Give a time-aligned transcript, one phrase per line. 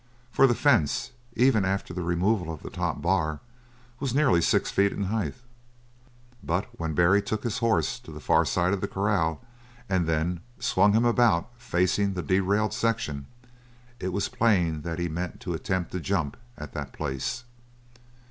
[0.31, 3.39] For the fence, even after the removal of the top bar,
[3.99, 5.35] was nearly six feet in height.
[6.43, 9.41] But when Barry took his horse to the far side of the corral
[9.87, 13.27] and then swung him about facing the derailed section,
[13.99, 17.43] it was plain that he meant to attempt to jump at that place.